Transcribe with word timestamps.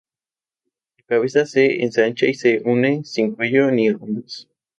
La 0.97 1.05
cabeza 1.05 1.45
se 1.45 1.83
ensancha 1.83 2.25
y 2.25 2.33
se 2.33 2.63
une 2.65 3.03
sin 3.05 3.35
cuello 3.35 3.69
ni 3.69 3.91
hombros. 3.91 4.49